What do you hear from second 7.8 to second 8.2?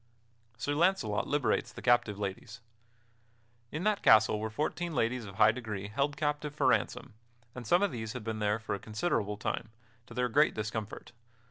of these